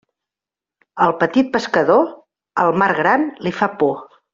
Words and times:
Al 1.07 1.13
petit 1.25 1.53
pescador, 1.57 2.09
el 2.67 2.77
mar 2.85 2.91
gran 3.05 3.33
li 3.49 3.57
fa 3.63 3.75
por. 3.85 4.07